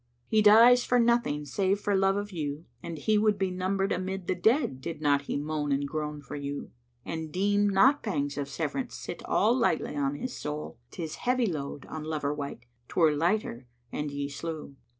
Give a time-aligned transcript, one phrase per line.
[0.27, 3.91] He dies for nothing save for love of you, and he would be * Numbered
[3.91, 6.71] amid the dead did not he moan and groan for you.
[7.05, 11.45] And deem not pangs of severance sit all lightly on his soul; * 'Tis heavy
[11.45, 14.75] load on lover wight; 'twere lighter an ye slew."